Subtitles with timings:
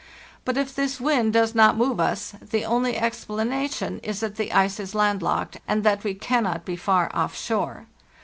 [0.45, 4.79] But if this wind does not move us, the only explanation is that the ice
[4.79, 7.85] is landlocked, and that we cannot be far off shore.